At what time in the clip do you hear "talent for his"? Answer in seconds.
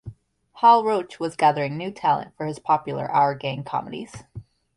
1.91-2.57